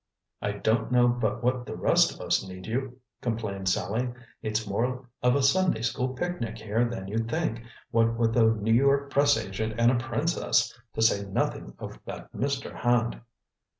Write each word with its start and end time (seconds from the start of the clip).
"I 0.41 0.53
don't 0.53 0.91
know 0.91 1.07
but 1.07 1.43
what 1.43 1.67
the 1.67 1.75
rest 1.75 2.11
of 2.11 2.21
us 2.21 2.43
need 2.43 2.65
you," 2.65 2.99
complained 3.21 3.69
Sallie. 3.69 4.11
"It's 4.41 4.65
more 4.67 5.07
of 5.21 5.35
a 5.35 5.43
Sunday 5.43 5.83
school 5.83 6.15
picnic 6.15 6.57
here 6.57 6.83
than 6.89 7.07
you'd 7.07 7.29
think, 7.29 7.61
what 7.91 8.17
with 8.17 8.35
a 8.35 8.45
New 8.47 8.73
York 8.73 9.11
press 9.11 9.37
agent 9.37 9.75
and 9.77 9.91
a 9.91 10.03
princess, 10.03 10.75
to 10.95 11.03
say 11.03 11.23
nothing 11.27 11.75
of 11.77 11.99
that 12.07 12.33
Mr. 12.33 12.73
Hand." 12.73 13.21